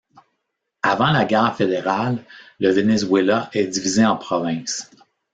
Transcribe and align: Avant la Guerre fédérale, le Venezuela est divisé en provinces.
Avant 0.81 1.11
la 1.11 1.25
Guerre 1.25 1.55
fédérale, 1.55 2.25
le 2.59 2.71
Venezuela 2.71 3.51
est 3.53 3.67
divisé 3.67 4.03
en 4.03 4.17
provinces. 4.17 4.89